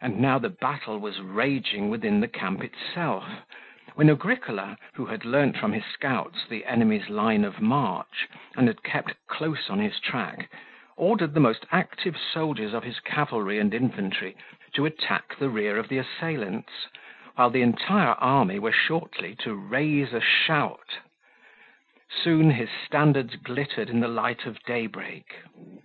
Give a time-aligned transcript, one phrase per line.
[0.00, 3.44] And now the battle was raging within the camp itself,
[3.94, 8.82] when Agricola, who had learnt from his scouts the enemy's line of march and had
[8.82, 10.50] kept close on his track,
[10.96, 14.36] ordered the most active soldiers of his cavalry and infantry
[14.72, 16.88] to attack the rear of the assailants,
[17.36, 20.98] while the entire army were shortly to raise a shout.
[22.10, 25.34] Soon his standards glittered in the light of daybreak.